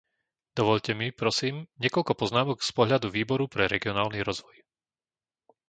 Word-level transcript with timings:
Dovoľte 0.57 0.91
mi, 0.99 1.07
prosím, 1.21 1.55
niekoľko 1.83 2.13
poznámok 2.21 2.59
z 2.67 2.71
pohľadu 2.77 3.07
Výboru 3.17 3.45
pre 3.53 3.63
regionálny 3.73 4.19
rozvoj. 4.27 4.57